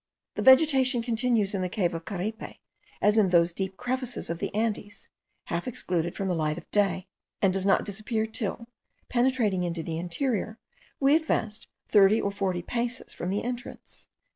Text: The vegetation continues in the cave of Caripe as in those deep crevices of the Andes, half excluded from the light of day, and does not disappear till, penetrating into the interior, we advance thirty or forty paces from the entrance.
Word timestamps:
The 0.33 0.41
vegetation 0.41 1.03
continues 1.03 1.53
in 1.53 1.61
the 1.61 1.69
cave 1.69 1.93
of 1.93 2.05
Caripe 2.05 2.55
as 3.03 3.19
in 3.19 3.29
those 3.29 3.53
deep 3.53 3.77
crevices 3.77 4.31
of 4.31 4.39
the 4.39 4.51
Andes, 4.55 5.09
half 5.43 5.67
excluded 5.67 6.15
from 6.15 6.27
the 6.27 6.33
light 6.33 6.57
of 6.57 6.67
day, 6.71 7.05
and 7.39 7.53
does 7.53 7.67
not 7.67 7.85
disappear 7.85 8.25
till, 8.25 8.65
penetrating 9.09 9.61
into 9.61 9.83
the 9.83 9.99
interior, 9.99 10.57
we 10.99 11.15
advance 11.15 11.67
thirty 11.87 12.19
or 12.19 12.31
forty 12.31 12.63
paces 12.63 13.13
from 13.13 13.29
the 13.29 13.43
entrance. 13.43 14.07